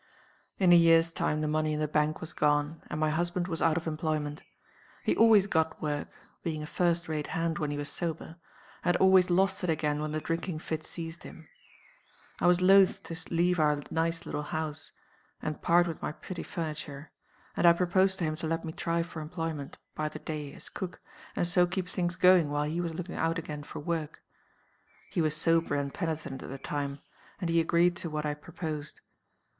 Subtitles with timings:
[0.57, 3.61] "In a year's time the money in the bank was gone; and my husband was
[3.61, 4.41] out of employment.
[5.03, 6.07] He always got work
[6.41, 8.37] being a first rate hand when he was sober
[8.83, 11.47] and always lost it again when the drinking fit seized him.
[12.39, 14.91] I was loth to leave our nice little house,
[15.39, 17.11] and part with my pretty furniture;
[17.55, 20.67] and I proposed to him to let me try for employment, by the day, as
[20.67, 20.99] cook,
[21.35, 24.23] and so keep things going while he was looking out again for work.
[25.11, 27.01] He was sober and penitent at the time;
[27.39, 28.99] and he agreed to what I proposed.